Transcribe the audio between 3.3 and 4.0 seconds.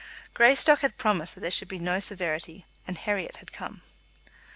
had come.